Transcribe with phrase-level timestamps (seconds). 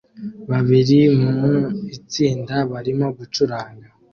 [0.49, 0.99] Babiri
[1.39, 1.53] mu
[1.97, 3.87] itsinda barimo gucuranga